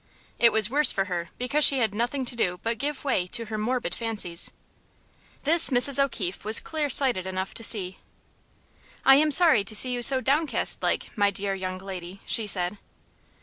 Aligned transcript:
It 0.39 0.51
was 0.51 0.67
worse 0.67 0.91
for 0.91 1.05
her 1.05 1.29
because 1.37 1.63
she 1.63 1.77
had 1.77 1.93
nothing 1.93 2.25
to 2.25 2.35
do 2.35 2.59
but 2.63 2.79
give 2.79 3.03
way 3.05 3.27
to 3.27 3.45
her 3.45 3.57
morbid 3.59 3.93
fancies. 3.93 4.49
This 5.43 5.69
Mrs. 5.69 6.03
O'Keefe 6.03 6.43
was 6.43 6.59
clear 6.59 6.89
sighted 6.89 7.27
enough 7.27 7.53
to 7.53 7.63
see. 7.63 7.99
"I 9.05 9.17
am 9.17 9.29
sorry 9.29 9.63
to 9.63 9.75
see 9.75 9.91
you 9.91 10.01
so 10.01 10.19
downcast 10.19 10.81
like, 10.81 11.15
my 11.15 11.29
dear 11.29 11.53
young 11.53 11.77
lady," 11.77 12.19
she 12.25 12.47
said. 12.47 12.79